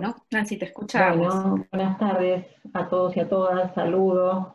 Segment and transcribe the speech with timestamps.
[0.00, 0.16] ¿no?
[0.30, 1.34] Nancy, te escuchamos.
[1.34, 4.48] Bueno, buenas tardes a todos y a todas, saludos.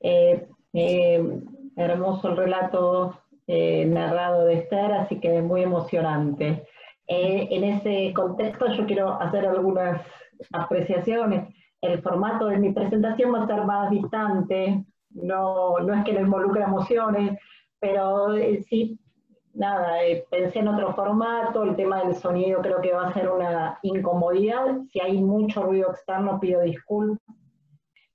[0.00, 1.40] Eh, eh,
[1.76, 6.66] hermoso el relato eh, narrado de Esther, así que muy emocionante.
[7.06, 10.00] en ese contexto yo quiero hacer algunas
[10.52, 11.54] apreciaciones.
[11.80, 16.20] El formato de mi presentación va a ser más distante, no, no es que no
[16.20, 17.38] involucre emociones,
[17.80, 18.28] pero
[18.68, 18.98] sí
[19.54, 23.30] nada, eh, pensé en otro formato, el tema del sonido creo que va a ser
[23.30, 27.20] una incomodidad, si hay mucho ruido externo pido disculpas.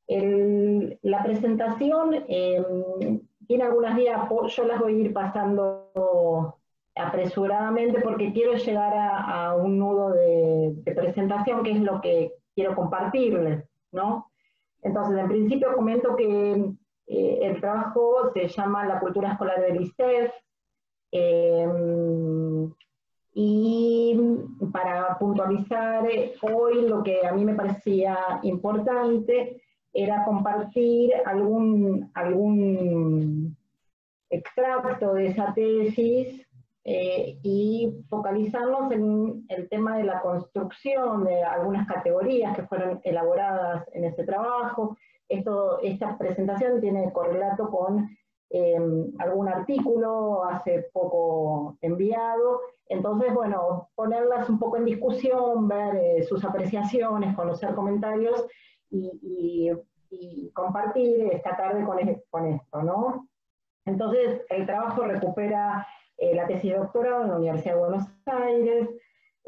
[0.07, 6.57] la presentación em, tiene algunas días, yo las voy a ir pasando
[6.95, 13.63] apresuradamente porque quiero llegar a, un nudo de, presentación que es lo que quiero compartirles,
[13.91, 14.31] ¿no?
[14.81, 16.71] Entonces, en principio comento que
[17.07, 20.31] eh, el trabajo se llama La cultura escolar del ISEF,
[21.11, 22.71] Em,
[23.33, 24.19] y
[24.73, 29.61] para puntualizar eh, hoy lo que a mí me parecía importante
[29.93, 33.55] era compartir algún, algún
[34.29, 36.45] extracto de esa tesis
[36.83, 43.85] eh, y focalizarnos en el tema de la construcción de algunas categorías que fueron elaboradas
[43.93, 44.97] en ese trabajo.
[45.27, 48.07] Esto, esta presentación tiene correlato con
[48.49, 52.61] Em, algún artículo hace poco enviado.
[52.87, 58.47] Entonces, bueno, ponerlas un poco en discusión, ver eh, sus apreciaciones, conocer comentarios
[58.89, 59.71] y,
[60.53, 61.97] compartir esta tarde con,
[62.29, 63.27] con, esto, ¿no?
[63.85, 65.85] Entonces, el trabajo recupera
[66.17, 68.89] eh, la tesis de doctorado en la Universidad de Buenos Aires,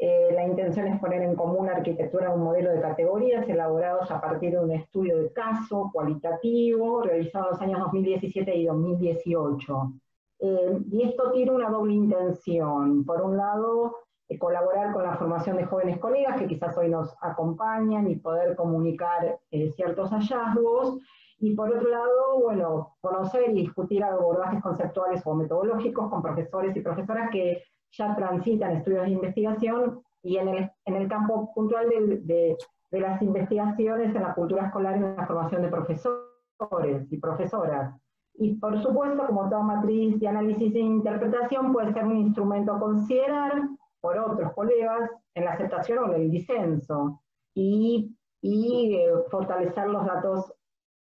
[0.02, 4.52] eh, la intención es poner en común arquitectura un modelo de categorías elaborados a partir
[4.52, 9.92] de un estudio de caso cualitativo realizado en los años 2017 y 2018.
[10.38, 13.04] Eh, y esto tiene una doble intención.
[13.04, 13.94] Por un lado,
[14.30, 18.56] eh, colaborar con la formación de jóvenes colegas que quizás hoy nos acompañan y poder
[18.56, 19.38] comunicar
[19.76, 20.96] ciertos hallazgos.
[21.40, 26.80] Y por otro lado, bueno, conocer y discutir abordajes conceptuales o metodológicos con profesores y
[26.80, 27.62] profesoras que
[27.92, 32.56] ya transitan estudios de investigación y en el, en el campo puntual de, de,
[32.90, 37.94] de, las investigaciones en la cultura escolar y en la formación de profesores y profesoras.
[38.34, 42.80] Y por supuesto, como toda matriz de análisis e interpretación, puede ser un instrumento a
[42.80, 43.52] considerar
[44.00, 47.20] por otros colegas en la aceptación o en el disenso
[47.54, 50.52] y, y eh, fortalecer los datos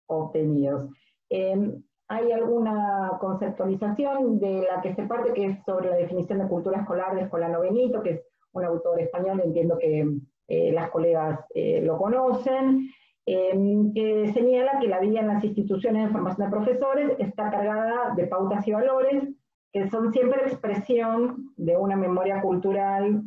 [0.08, 0.92] obtenidos.
[1.30, 6.48] Eh, hay alguna conceptualización de la que se parte, que es sobre la definición de
[6.48, 8.22] cultura escolar de Escolano Benito, que es
[8.52, 12.90] un autor español, entiendo que eh, las colegas eh, lo conocen,
[13.28, 18.16] em, que señala que la vida en las instituciones de formación de profesores está cargada
[18.16, 19.24] de pautas y valores
[19.72, 23.22] que son siempre expresión de una memoria cultural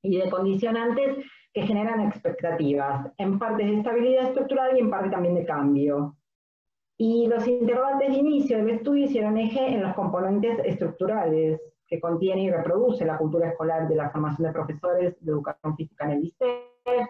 [0.00, 1.16] y de condicionantes
[1.52, 6.14] que generan expectativas, en parte de estabilidad estructural y en parte también de cambio.
[6.98, 12.44] Y los interrogantes de inicio del estudio hicieron eje en los componentes estructurales que contiene
[12.44, 16.24] y reproduce la cultura escolar de la formación de profesores de educación física en el
[16.24, 17.06] ISEF.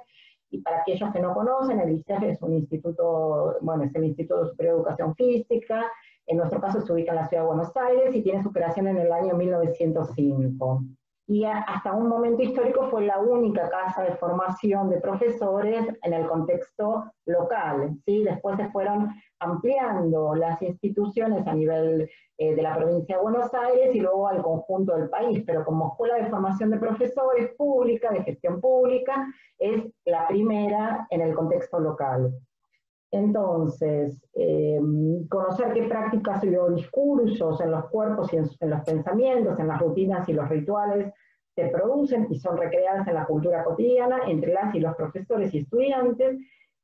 [0.51, 4.47] Y para aquellos que no conocen, el ISEF es un instituto, bueno, es el Instituto
[4.47, 5.85] Superior de Educación Física,
[6.27, 8.89] en nuestro caso se ubica en la ciudad de Buenos Aires y tiene su creación
[8.89, 10.83] en el año 1905
[11.29, 16.27] y hasta un momento histórico fue la única casa de formación de profesores en el
[16.27, 17.97] contexto local.
[18.05, 18.23] ¿sí?
[18.23, 19.11] Después se fueron
[19.41, 24.41] ampliando las instituciones a nivel eh, de la provincia de Buenos Aires y luego al
[24.41, 29.27] conjunto del país, pero como escuela de formación de profesores pública, de gestión pública,
[29.59, 32.33] es la primera en el contexto local.
[33.11, 34.81] Entonces, eh,
[35.29, 40.29] conocer qué prácticas y discursos en los cuerpos y en, los pensamientos, en las rutinas
[40.29, 41.13] y los rituales
[41.55, 45.59] se producen y son recreadas en la cultura cotidiana entre las y los profesores y
[45.59, 46.39] estudiantes,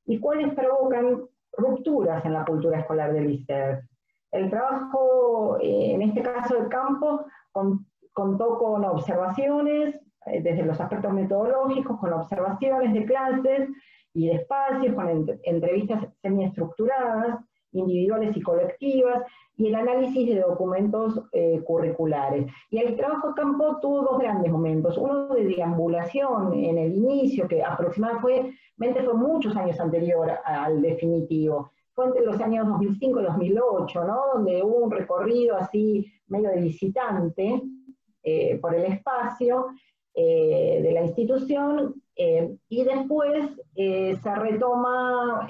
[0.06, 1.22] y cuáles provocan
[1.52, 3.82] rupturas en la cultura escolar del ISER.
[4.30, 7.26] El trabajo, eh, en este caso de campo,
[8.12, 9.94] contó con observaciones,
[10.26, 13.68] eh, desde los aspectos metodológicos, con observaciones de clases,
[14.14, 17.38] y de espacios, con entrevistas semiestructuradas,
[17.72, 19.22] individuales y colectivas,
[19.56, 22.50] y el análisis de documentos eh, curriculares.
[22.70, 27.48] Y el trabajo de campo tuvo dos grandes momentos, uno de deambulación en el inicio,
[27.48, 34.04] que aproximadamente fue muchos años anterior al definitivo, fue entre los años 2005 y 2008,
[34.04, 34.20] ¿no?
[34.34, 37.62] donde hubo un recorrido así medio de visitante
[38.22, 39.66] eh, por el espacio,
[40.14, 45.46] eh, de la institución eh, y después eh, se retoma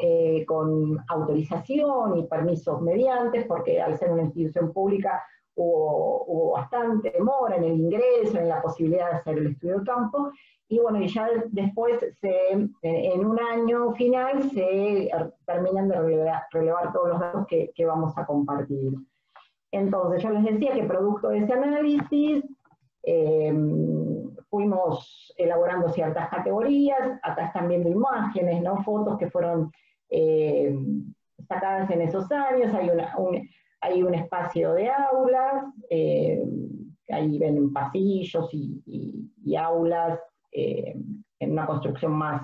[0.47, 5.23] con autorización y permisos mediantes, porque al ser una institución pública
[5.55, 10.31] hubo, bastante demora en el ingreso, en la posibilidad de hacer el estudio de campo,
[10.73, 15.11] y bueno, y ya después, en un año final, se
[15.45, 18.95] terminan de relevar, todos los datos que, vamos a compartir.
[19.71, 22.43] Entonces, yo les decía que producto de ese análisis,
[23.03, 23.53] eh,
[24.53, 28.83] fuimos elaborando ciertas categorías, acá están viendo imágenes, ¿no?
[28.85, 29.73] fotos que fueron
[30.11, 30.77] eh,
[31.49, 33.49] sacadas en esos años, hay, un,
[33.81, 36.45] hay un espacio de aulas, eh,
[37.09, 40.21] ahí ven pasillos y, aulas
[40.53, 40.97] eh,
[41.39, 42.43] en una construcción más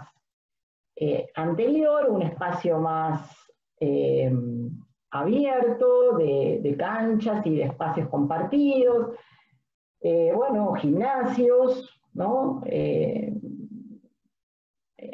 [1.34, 3.36] anterior, un espacio más
[5.10, 9.14] abierto de, canchas y de espacios compartidos,
[10.00, 12.62] bueno, gimnasios, ¿no?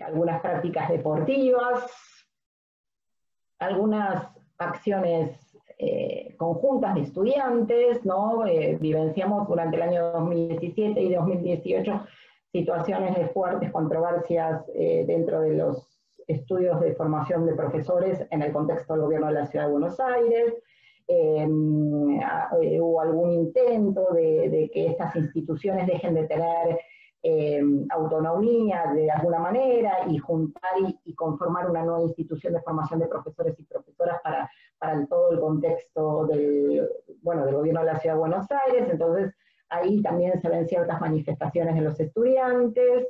[0.04, 1.84] algunas prácticas deportivas,
[3.58, 4.26] algunas
[4.58, 8.46] acciones eh, conjuntas de estudiantes, ¿no?
[8.46, 12.06] Eh, vivenciamos durante el año 2017 y 2018
[12.52, 18.52] situaciones de fuertes controversias eh, dentro de los estudios de formación de profesores en el
[18.52, 20.54] contexto del gobierno de la Ciudad de Buenos Aires.
[21.08, 26.78] hubo algún intento de, que estas instituciones dejen de tener
[27.26, 30.72] Em, autonomía de alguna manera y juntar
[31.04, 35.40] y, conformar una nueva institución de formación de profesores y profesoras para, para todo el
[35.40, 36.86] contexto del,
[37.22, 38.90] bueno, del gobierno de la Ciudad de Buenos Aires.
[38.90, 39.34] Entonces,
[39.70, 43.08] ahí también se ven ciertas manifestaciones de los estudiantes.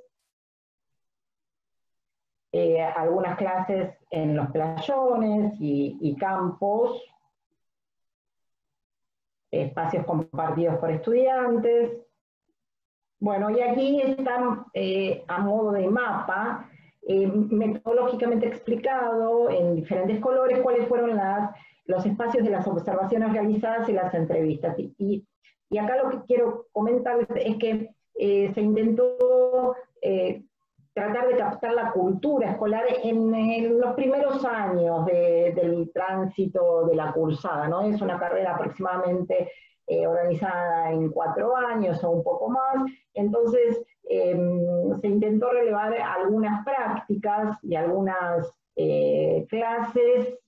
[2.52, 7.02] Eh, algunas clases en los playones y, y campos,
[9.50, 12.03] espacios compartidos por estudiantes,
[13.24, 16.68] bueno, y aquí está eh, a modo de mapa,
[17.08, 21.18] eh, metodológicamente explicado en diferentes colores cuáles fueron
[21.86, 24.76] los espacios de las observaciones realizadas y las entrevistas.
[24.78, 25.24] Y,
[25.78, 29.74] acá lo que quiero comentar es que eh, se intentó
[30.92, 37.68] tratar de captar la cultura escolar en, los primeros años del tránsito de la cursada,
[37.68, 37.80] ¿no?
[37.80, 39.50] Es una carrera aproximadamente
[39.86, 42.90] eh, organizada en cuatro años o un poco más.
[43.14, 50.38] Entonces, em, se intentó relevar algunas prácticas y algunas eh, clases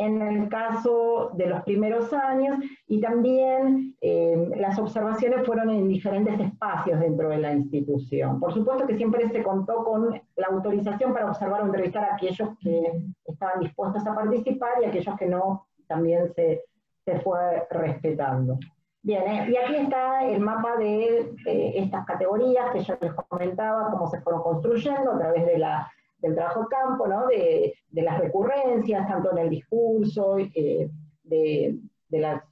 [0.00, 2.56] en el caso de los primeros años
[2.86, 8.40] y también em, las observaciones fueron en diferentes espacios dentro de la institución.
[8.40, 12.48] Por supuesto que siempre se contó con la autorización para observar o entrevistar a aquellos
[12.60, 12.92] que
[13.26, 16.64] estaban dispuestos a participar y aquellos que no también se,
[17.04, 18.58] se fue respetando.
[19.02, 24.06] Bien, eh, y aquí está el mapa de estas categorías que yo les comentaba, cómo
[24.10, 27.26] se fueron construyendo a través de la, del trabajo campo, ¿no?
[27.26, 30.90] de, de, las recurrencias, tanto en el discurso, eh,
[31.22, 32.42] de, de, las,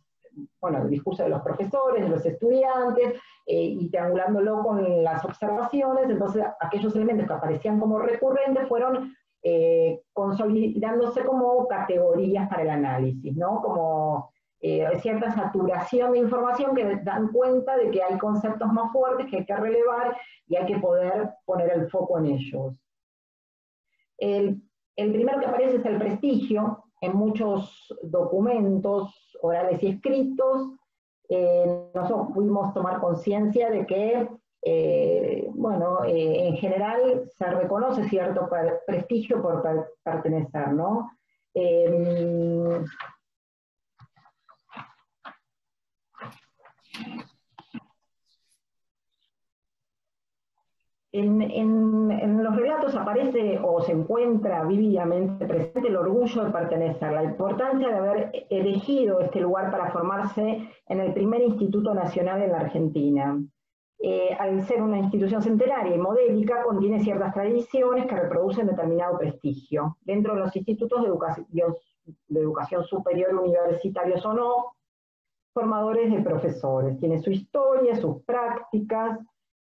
[0.59, 6.09] bueno, el discurso de los profesores, de los estudiantes, eh, y triangulándolo con las observaciones,
[6.09, 9.15] entonces aquellos elementos que aparecían como recurrentes fueron
[10.13, 13.63] consolidándose como categorías para el análisis, ¿no?
[13.63, 14.29] Como
[14.61, 19.37] eh, cierta saturación de información que dan cuenta de que hay conceptos más fuertes que
[19.37, 20.17] hay que relevar
[20.49, 22.77] y hay que poder poner el foco en ellos.
[24.17, 24.61] El,
[24.97, 26.85] primero que aparece es el prestigio.
[27.01, 30.73] En muchos documentos orales y escritos,
[31.29, 34.29] eh, nosotros pudimos tomar conciencia de que,
[34.63, 38.51] eh, bueno, en general se reconoce cierto
[38.85, 39.63] prestigio por
[40.03, 41.09] pertenecer, ¿no?
[51.11, 57.89] En, los relatos aparece o se encuentra vívidamente presente el orgullo de pertenecer, la importancia
[57.89, 63.43] de haber elegido este lugar para formarse en el primer instituto nacional en la Argentina.
[64.01, 69.97] Eh, al ser una institución centenaria y modélica, contiene ciertas tradiciones que reproducen determinado prestigio.
[70.03, 71.65] Dentro de los institutos de
[72.29, 74.78] de educación superior, universitarios o no,
[75.59, 77.01] formadores de profesores.
[77.01, 79.19] Tiene su historia, sus prácticas,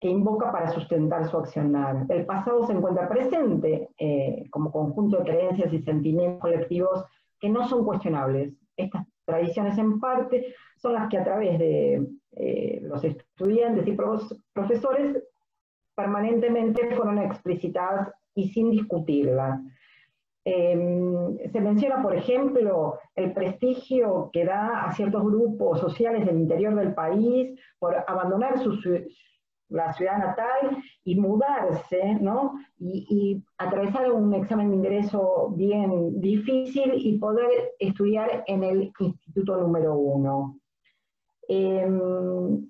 [0.01, 2.07] que invoca para sustentar su accionar.
[2.09, 7.05] El pasado se encuentra presente eh, como conjunto de creencias y sentimientos colectivos
[7.41, 8.53] que no son cuestionables.
[8.77, 13.97] Estas tradiciones en parte son las que a través de eh, los estudiantes y
[14.53, 15.21] profesores
[15.97, 19.61] permanentemente fueron explicitadas y sin discutirlas.
[20.45, 26.75] Em, se menciona, por ejemplo, el prestigio que da a ciertos grupos sociales del interior
[26.75, 28.77] del país por abandonar su,
[29.69, 32.55] la ciudad natal y mudarse, ¿no?
[32.79, 39.95] Y, atravesar un examen de ingreso bien difícil y poder estudiar en el instituto número
[39.95, 40.59] uno.
[41.49, 42.69] Em,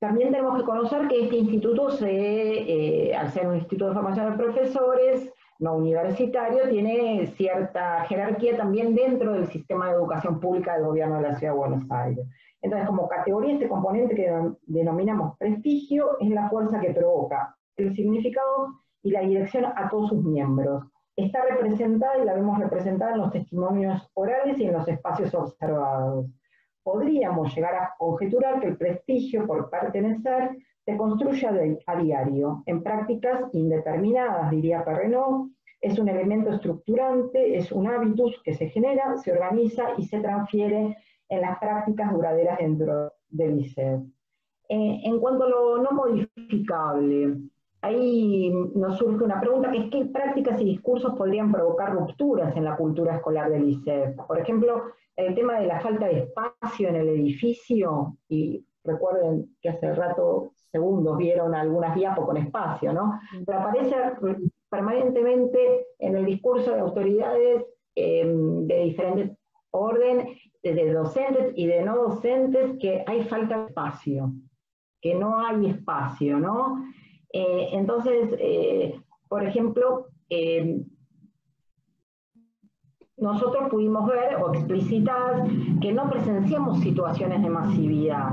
[0.00, 4.30] también tenemos que conocer que este instituto, se, eh, al ser un instituto de formación
[4.30, 10.86] de profesores, no universitario, tiene cierta jerarquía también dentro del sistema de educación pública del
[10.86, 12.26] gobierno de la Ciudad de Buenos Aires.
[12.62, 14.32] Entonces, como categoría, este componente que
[14.66, 20.24] denominamos prestigio es la fuerza que provoca el significado y la dirección a todos sus
[20.24, 20.84] miembros.
[21.14, 26.26] Está representada y la vemos representada en los testimonios orales y en los espacios observados.
[26.82, 31.48] Podríamos llegar a conjeturar que el prestigio por pertenecer se construye
[31.86, 35.48] a diario, en prácticas indeterminadas, diría Perrenot,
[35.80, 40.96] es un elemento estructurante, es un hábitus que se genera, se organiza y se transfiere
[41.28, 44.00] en las prácticas duraderas dentro del ICEF.
[44.68, 47.36] Eh, en cuanto a lo no modificable,
[47.82, 52.76] ahí nos surge una pregunta es qué prácticas y discursos podrían provocar rupturas en la
[52.76, 54.14] cultura escolar del ICEF.
[54.26, 54.84] Por ejemplo,
[55.16, 60.52] el tema de la falta de espacio en el edificio, y recuerden que hace rato,
[60.70, 63.18] segundos, vieron algunas diapos con espacio, ¿no?
[63.44, 63.94] Pero aparece
[64.68, 67.64] permanentemente en el discurso de autoridades
[67.94, 69.38] em, de diferentes
[69.70, 70.28] orden,
[70.62, 74.32] de docentes y de no docentes, que hay falta de espacio,
[75.00, 76.84] que no hay espacio, ¿no?
[77.32, 80.82] Eh, entonces, eh, por ejemplo, eh,
[83.18, 85.44] nosotros pudimos ver o explicitar
[85.80, 88.30] que no presenciamos situaciones de masividad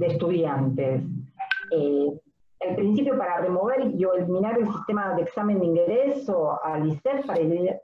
[0.00, 1.02] de estudiantes.
[1.70, 7.26] el principio para remover y eliminar el sistema de examen de ingreso al ICEF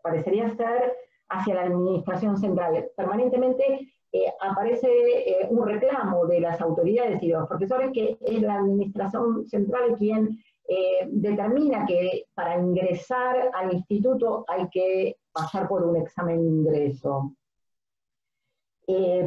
[0.02, 0.92] parecería ser
[1.28, 2.88] hacia la administración central.
[2.96, 8.40] Permanentemente eh, aparece eh, un reclamo de las autoridades y de los profesores que es
[8.40, 15.84] la administración central quien eh, determina que para ingresar al instituto hay que pasar por
[15.84, 17.34] un examen de ingreso,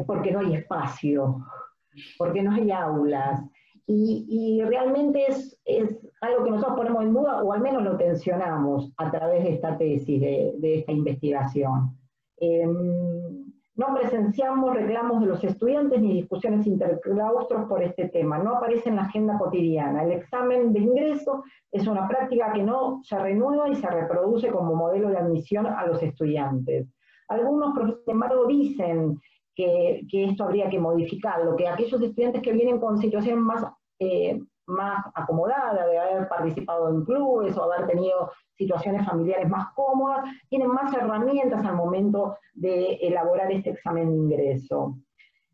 [0.07, 1.45] porque no hay espacio,
[2.17, 3.41] porque no hay aulas.
[3.91, 5.57] Y, realmente es,
[6.21, 9.77] algo que nosotros ponemos en duda, o al menos lo tensionamos a través de esta
[9.79, 11.97] tesis, de, esta investigación.
[12.37, 18.89] Em, no presenciamos reclamos de los estudiantes ni discusiones interclaustros por este tema, no aparece
[18.89, 20.03] en la agenda cotidiana.
[20.03, 24.75] El examen de ingreso es una práctica que no se renueva y se reproduce como
[24.75, 26.87] modelo de admisión a los estudiantes.
[27.29, 29.17] Algunos sin embargo, dicen
[29.59, 33.65] que, esto habría que modificarlo, que aquellos estudiantes que vienen con situaciones más
[33.99, 34.39] eh,
[34.69, 40.69] más acomodada, de haber participado en clubes o haber tenido situaciones familiares más cómodas, tienen
[40.69, 44.95] más herramientas al momento de elaborar este examen de ingreso.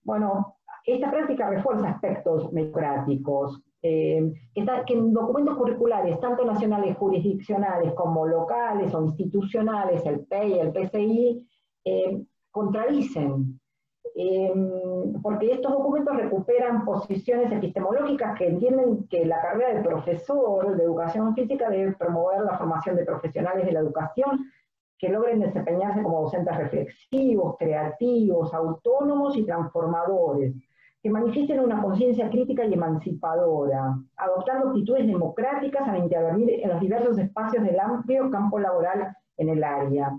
[0.03, 8.27] Bueno, esta práctica refuerza aspectos democráticos, eh, que, en documentos curriculares, tanto nacionales jurisdiccionales como
[8.27, 11.47] locales o institucionales, el PEI el PCI,
[11.85, 13.59] eh, contradicen
[14.17, 20.83] Em, porque estos documentos recuperan posiciones epistemológicas que entienden que la carrera de profesor de
[20.83, 24.49] educación física debe promover la formación de profesionales de la educación
[24.97, 30.53] que logren desempeñarse como docentes reflexivos, creativos, autónomos y transformadores,
[31.03, 37.17] que manifiesten una conciencia crítica y emancipadora, adoptando actitudes democráticas al intervenir en los diversos
[37.17, 40.17] espacios del amplio campo laboral en el área.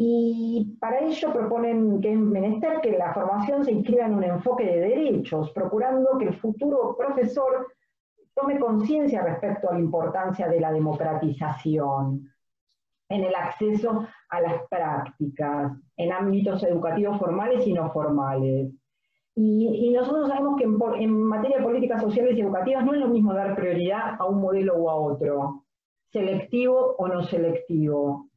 [0.00, 4.64] Y para ello proponen que es menester que la formación se inscriba en un enfoque
[4.64, 7.66] de derechos, procurando que el futuro profesor
[8.32, 12.32] tome conciencia respecto a la importancia de la democratización
[13.08, 18.70] en el acceso a las prácticas, en ámbitos educativos formales y no formales.
[19.34, 23.08] Y, nosotros sabemos que en, en, materia de políticas sociales y educativas no es lo
[23.08, 25.64] mismo dar prioridad a un modelo u a otro,
[26.12, 28.27] selectivo o no selectivo.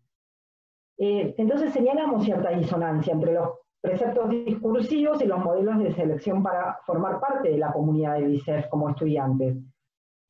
[1.03, 3.50] Eh, entonces señalamos cierta disonancia entre los
[3.81, 8.67] preceptos discursivos y los modelos de selección para formar parte de la comunidad del ICEF
[8.67, 9.58] como estudiantes.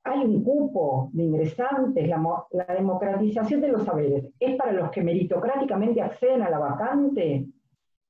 [0.05, 6.01] Hay un cupo de ingresantes, la, democratización de los saberes es para los que meritocráticamente
[6.01, 7.47] acceden a la vacante.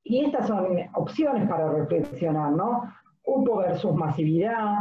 [0.03, 2.83] Y estas son opciones para reflexionar, ¿no?
[3.23, 4.75] Cupo versus masividad,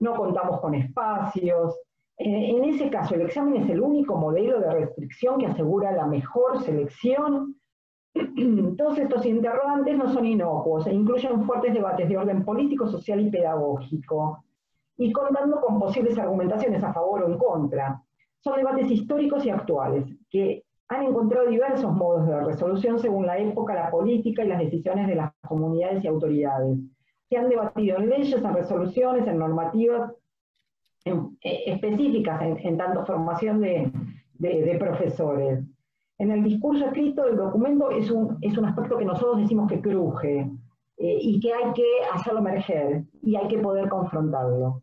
[0.00, 1.78] no contamos con espacios,
[2.22, 6.62] en ese caso, el examen es el único modelo de restricción que asegura la mejor
[6.62, 7.56] selección.
[8.76, 13.30] Todos estos interrogantes no son inocuos e incluyen fuertes debates de orden político, social y
[13.30, 14.44] pedagógico,
[14.98, 18.02] y contando con posibles argumentaciones a favor o en contra.
[18.40, 23.74] Son debates históricos y actuales, que han encontrado diversos modos de resolución según la época,
[23.74, 26.78] la política y las decisiones de las comunidades y autoridades.
[27.30, 30.12] Se han debatido en leyes, en resoluciones, en normativas
[31.04, 33.90] eh, específicas en, tanto formación de,
[34.78, 35.64] profesores.
[36.18, 39.80] En el discurso escrito, el documento es un, es un aspecto que nosotros decimos que
[39.80, 40.50] cruje.
[40.98, 44.82] eh, y que hay que hacerlo emerger y hay que poder confrontarlo.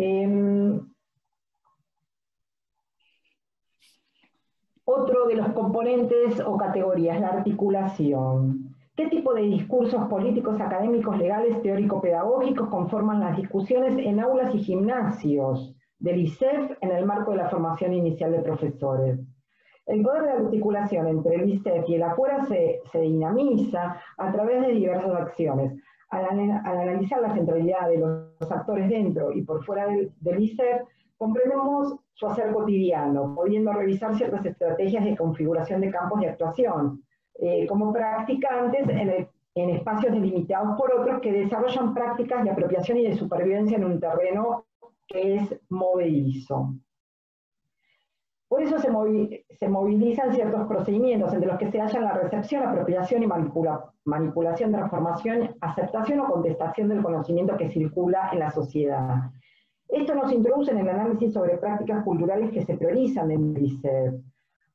[0.00, 0.80] Em,
[4.84, 8.74] otro de los componentes o categorías, la articulación.
[8.98, 15.72] ¿Qué tipo de discursos políticos, académicos, legales, teórico-pedagógicos conforman las discusiones en aulas y gimnasios
[16.00, 19.20] del ISEF en el marco de la formación inicial de profesores?
[19.86, 24.72] El poder de articulación entre el ISEF y el afuera se, dinamiza a través de
[24.72, 25.80] diversas acciones.
[26.10, 26.24] Al,
[26.64, 30.82] analizar la centralidad de los actores dentro y por fuera del, ISEF,
[31.16, 37.04] comprendemos su hacer cotidiano, pudiendo revisar ciertas estrategias de configuración de campos de actuación,
[37.38, 43.04] eh, como practicantes en, en espacios delimitados por otros que desarrollan prácticas de apropiación y
[43.04, 44.66] de supervivencia en un terreno
[45.06, 46.74] que es movedizo.
[48.48, 53.26] Por eso se, movilizan ciertos procedimientos, entre los que se hallan la recepción, apropiación y
[54.06, 59.30] manipulación, transformación, aceptación o contestación del conocimiento que circula en la sociedad.
[59.86, 64.22] Esto nos introduce en el análisis sobre prácticas culturales que se priorizan en el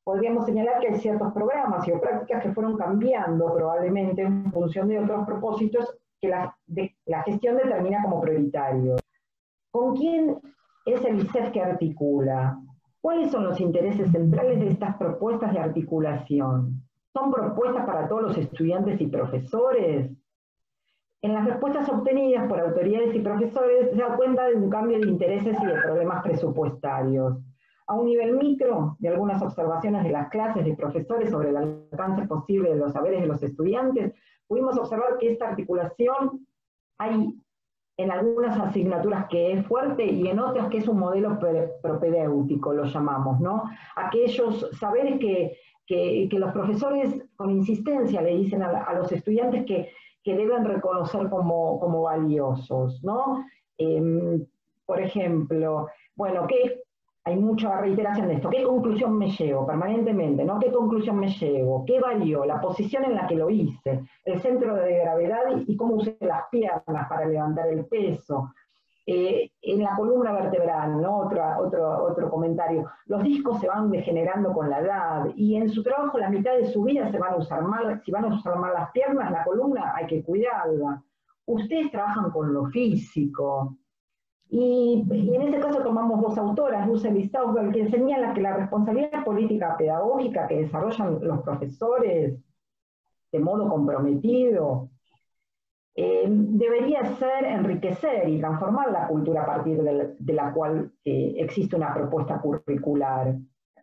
[0.04, 4.90] Podríamos señalar que hay ciertos programas y o prácticas que fueron cambiando probablemente en función
[4.90, 9.00] de otros propósitos que la, gestión determina como prioritarios.
[9.72, 10.40] ¿Con quién
[10.86, 12.60] es el ICEF que articula?
[13.02, 16.84] ¿Cuáles son los intereses centrales de estas propuestas de articulación?
[17.14, 20.12] ¿Son propuestas para todos los estudiantes y profesores?
[21.22, 25.08] En las respuestas obtenidas por autoridades y profesores se da cuenta de un cambio de
[25.08, 27.38] intereses y de problemas presupuestarios.
[27.88, 32.26] A un nivel micro, de algunas observaciones de las clases de profesores sobre el alcance
[32.28, 34.14] posible de los saberes de los estudiantes,
[34.48, 36.46] pudimos observar que esta articulación
[36.98, 37.34] hay
[37.98, 41.38] en algunas asignaturas que es fuerte y en otras que es un modelo
[41.82, 43.64] propedéutico, lo llamamos, ¿no?
[43.96, 45.58] Aquellos saberes que,
[46.32, 49.90] los profesores con insistencia le dicen a, los estudiantes que,
[50.26, 53.46] deben reconocer como, valiosos, ¿no?
[53.78, 54.44] Em,
[54.86, 56.82] por ejemplo, bueno, ¿qué,
[57.26, 58.50] hay mucha reiteración de esto.
[58.50, 60.44] ¿Qué conclusión me llevo permanentemente?
[60.44, 60.60] ¿no?
[60.60, 61.86] ¿Qué conclusión me llevo?
[61.86, 62.44] ¿Qué valió?
[62.46, 66.44] La posición en la que lo hice, el centro de gravedad y, cómo usé las
[66.52, 68.52] piernas para levantar el peso.
[69.06, 71.18] Eh, en la columna vertebral, ¿no?
[71.20, 75.84] otro, otro, otro comentario, los discos se van degenerando con la edad y en su
[75.84, 78.58] trabajo la mitad de su vida se van a usar mal, si van a usar
[78.58, 81.04] mal las piernas, la columna hay que cuidarla.
[81.46, 83.76] Ustedes trabajan con lo físico,
[84.56, 89.24] y, en ese caso tomamos dos autoras, Russell y Stauber, que señalan que la responsabilidad
[89.24, 92.40] política pedagógica que desarrollan los profesores
[93.32, 94.92] de modo comprometido
[95.96, 101.76] eh, debería ser enriquecer y transformar la cultura a partir de la, cual eh, existe
[101.76, 103.36] una propuesta curricular.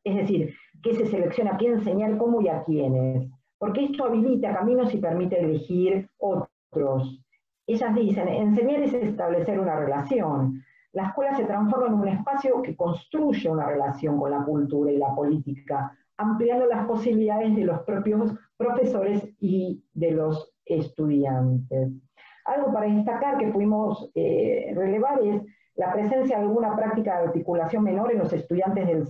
[0.04, 0.54] Es decir,
[0.84, 3.28] que se selecciona a quién enseñar, cómo y a quiénes.
[3.58, 7.20] Porque esto habilita caminos y permite elegir otros
[7.74, 10.62] ellas dicen, enseñar es establecer una relación.
[10.92, 14.96] La escuela se transforma en un espacio que construye una relación con la cultura y
[14.96, 21.90] la política, ampliando las posibilidades de los propios profesores y de los estudiantes.
[22.44, 25.42] Algo para destacar que pudimos eh, relevar es
[25.76, 29.06] la presencia de alguna práctica de articulación menor en los estudiantes del,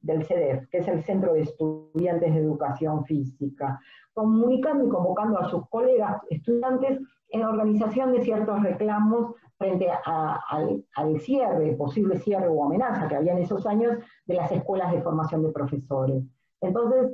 [0.00, 3.80] del CEDEF, que es el Centro de Estudiantes de Educación Física,
[4.12, 11.74] comunicando y convocando a sus colegas estudiantes en organización de ciertos reclamos frente al, cierre,
[11.74, 15.52] posible cierre o amenaza que había en esos años de las escuelas de formación de
[15.52, 16.22] profesores.
[16.60, 17.10] Entonces,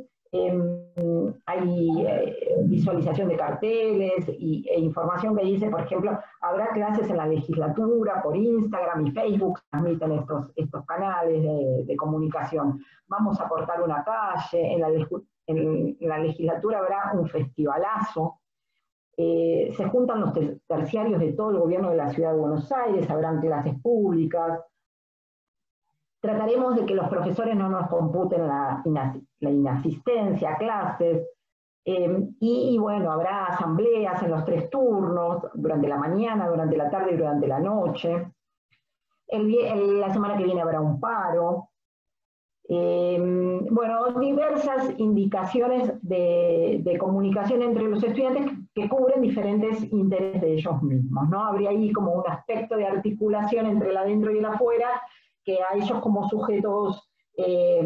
[1.46, 7.16] hay eh, visualización de carteles y, e información que dice, por ejemplo, habrá clases en
[7.16, 11.42] la legislatura, por Instagram y Facebook, transmiten estos, estos canales
[11.86, 12.84] de, comunicación.
[13.06, 14.88] Vamos a cortar una calle, en la,
[15.46, 18.40] en la legislatura habrá un festivalazo
[19.16, 20.32] eh, se juntan los
[20.66, 24.60] terciarios de todo el gobierno de la ciudad de Buenos Aires, habrán clases públicas.
[26.24, 28.82] Trataremos de que los profesores no nos computen la,
[29.40, 31.28] inasistencia a clases.
[31.84, 37.12] Eh, y, bueno, habrá asambleas en los tres turnos, durante la mañana, durante la tarde
[37.12, 38.26] y durante la noche.
[39.28, 41.68] la semana que viene habrá un paro.
[42.70, 43.18] Eh,
[43.70, 51.28] bueno, diversas indicaciones de, comunicación entre los estudiantes que cubren diferentes intereses de ellos mismos,
[51.28, 51.44] ¿no?
[51.44, 55.02] Habría ahí como un aspecto de articulación entre el adentro y el afuera,
[55.44, 57.80] que a ellos como sujetos eh,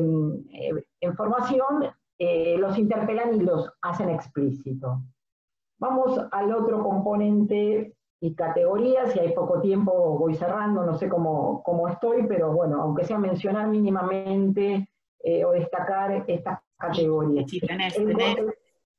[1.00, 5.02] en formación eh, los interpelan y los hacen explícito.
[5.78, 11.62] Vamos al otro componente y categorías, si hay poco tiempo voy cerrando, no sé cómo,
[11.62, 14.88] cómo estoy, pero bueno, aunque sea mencionar mínimamente
[15.20, 17.48] eh, o destacar estas categorías.
[17.48, 17.96] Sí, tenés,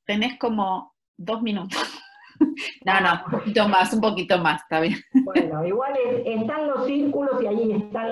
[0.06, 1.99] tenés, como dos minutos.
[2.86, 4.96] No, no, un poquito más, un poquito más, está bien.
[5.26, 5.94] Bueno, igual
[6.26, 8.10] están los círculos y ahí están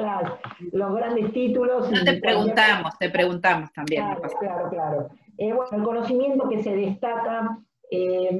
[0.71, 1.91] los grandes títulos.
[1.91, 4.03] No te preguntamos, te preguntamos también.
[4.03, 5.09] Claro, claro, claro.
[5.37, 7.59] Eh, bueno, el conocimiento que se destaca,
[7.89, 8.39] eh,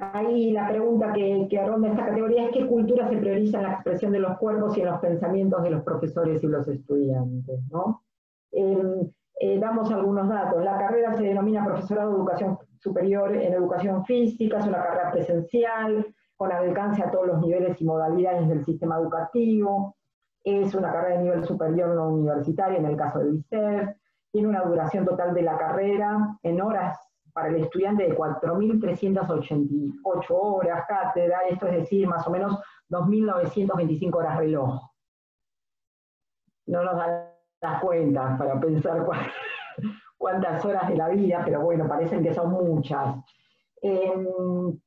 [0.00, 3.72] ahí la pregunta que, que arronda esta categoría es qué cultura se prioriza en la
[3.72, 8.02] expresión de los cuerpos y en los pensamientos de los profesores y los estudiantes, ¿no?
[8.52, 10.62] Eh, damos algunos datos.
[10.62, 16.14] La carrera se denomina profesorado de educación superior en educación física, es una carrera presencial,
[16.36, 19.96] con alcance a todos los niveles y modalidades del sistema educativo.
[20.42, 23.90] Es una carrera de nivel superior no universitaria, en el caso del ICEF.
[24.32, 26.98] Tiene una duración total de la carrera en horas
[27.32, 32.58] para el estudiante de 4.388 horas cátedra, esto es decir, más o menos
[32.90, 34.80] 2.925 horas reloj.
[36.66, 37.28] No nos dan
[37.60, 39.06] las cuentas para pensar
[40.22, 43.16] cuántas horas de la vida, pero bueno, parecen que son muchas.
[43.82, 44.80] En,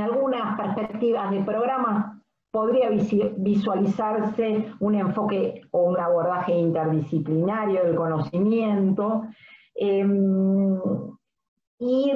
[0.00, 9.24] algunas perspectivas de programa podría visualizarse un enfoque o un abordaje interdisciplinario del conocimiento.
[9.74, 10.78] Em,
[11.80, 12.12] y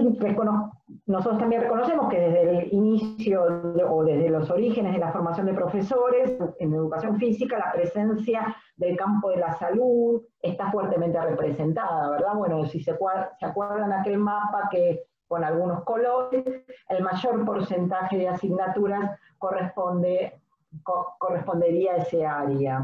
[1.07, 3.43] nosotros también reconocemos que desde el inicio
[3.89, 8.97] o desde los orígenes de la formación de profesores en educación física, la presencia del
[8.97, 12.35] campo de la salud está fuertemente representada, ¿verdad?
[12.35, 12.93] Bueno, si se,
[13.41, 16.45] acuerdan aquel mapa que con algunos colores,
[16.89, 20.41] el mayor porcentaje de asignaturas corresponde,
[20.83, 22.83] correspondería a ese área.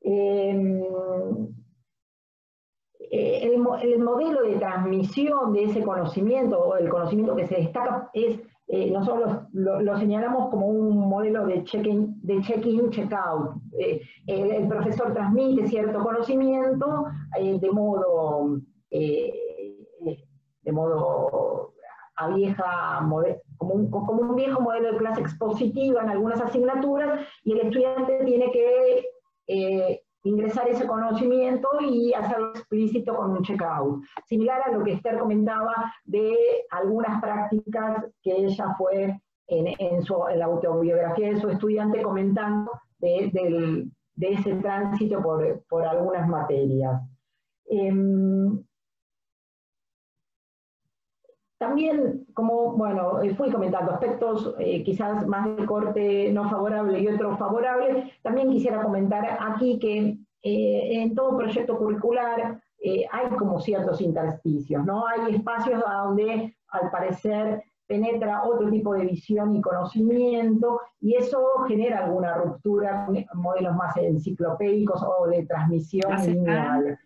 [0.00, 0.84] Em,
[2.98, 8.40] eh, el, modelo de transmisión de ese conocimiento o el conocimiento que se destaca es,
[8.68, 13.56] eh, nosotros lo, señalamos como un modelo de check-in, check-out.
[13.78, 17.06] Eh, el, profesor transmite cierto conocimiento
[17.38, 21.74] de modo, de modo
[22.16, 23.06] a vieja,
[23.58, 30.00] como un viejo modelo de clase expositiva en algunas asignaturas y el estudiante tiene que
[30.26, 34.02] ingresar ese conocimiento y hacerlo explícito con un checkout.
[34.26, 36.36] Similar a lo que Esther comentaba de
[36.70, 43.88] algunas prácticas que ella fue en, su, la autobiografía de su estudiante comentando de,
[44.20, 47.00] ese tránsito por, algunas materias.
[47.66, 48.64] Em,
[51.58, 57.08] también, como, bueno, eh, fui comentando aspectos eh, quizás más de corte no favorable y
[57.08, 62.60] otros favorables, también quisiera comentar aquí que eh, en todo proyecto curricular
[63.10, 65.08] hay como ciertos intersticios, ¿no?
[65.08, 72.04] Hay espacios donde al parecer penetra otro tipo de visión y conocimiento, y eso genera
[72.04, 76.96] alguna ruptura con modelos más enciclopédicos o de transmisión lineal.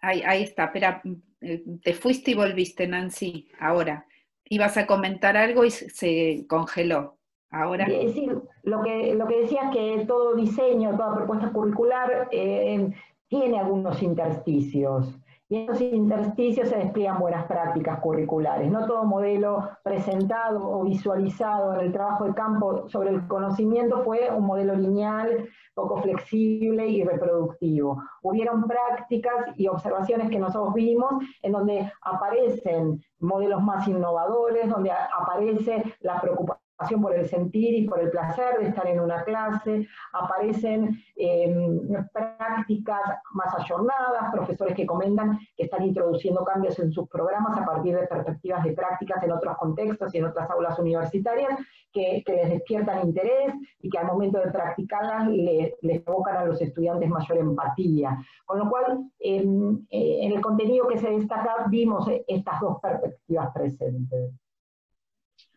[0.00, 1.02] Ahí, ahí está, espera,
[1.38, 4.06] te fuiste y volviste, Nancy, ahora.
[4.48, 7.16] Ibas a comentar algo y se congeló.
[7.50, 7.86] Ahora.
[7.86, 8.28] Sí,
[8.64, 12.90] lo que, lo que decía es que todo diseño, toda propuesta curricular eh,
[13.28, 15.14] tiene algunos intersticios
[15.48, 18.70] y en esos intersticios se despliegan buenas prácticas curriculares.
[18.70, 24.28] No todo modelo presentado o visualizado en el trabajo de campo sobre el conocimiento fue
[24.30, 28.02] un modelo lineal, poco flexible y reproductivo.
[28.22, 35.84] Hubieron prácticas y observaciones que nosotros vimos en donde aparecen modelos más innovadores, donde aparece
[36.00, 36.65] la preocupación
[37.00, 41.80] por el sentir y por el placer de estar en una clase, aparecen em,
[42.12, 43.00] prácticas
[43.32, 48.06] más ayornadas, profesores que comentan que están introduciendo cambios en sus programas a partir de
[48.06, 51.58] perspectivas de prácticas en otros contextos y en otras aulas universitarias
[51.92, 57.08] que, les despiertan interés y que al momento de practicarlas les provocan a los estudiantes
[57.08, 58.18] mayor empatía.
[58.44, 63.50] Con lo cual, em, eh, en el contenido que se destaca vimos estas dos perspectivas
[63.54, 64.45] presentes.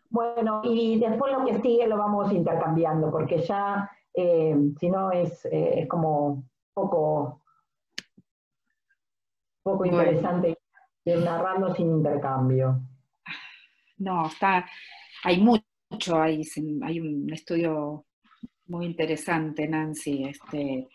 [0.09, 5.47] Bueno, y después lo que sigue lo vamos intercambiando, porque ya, eh, si no, es,
[5.51, 6.43] eh, como
[6.73, 7.43] poco,
[9.63, 10.57] poco interesante
[11.05, 12.81] narrando sin intercambio.
[13.97, 14.65] No, está,
[15.23, 16.43] hay mucho, hay,
[16.83, 18.05] hay un estudio
[18.67, 20.23] muy interesante, Nancy.
[20.25, 20.87] Este,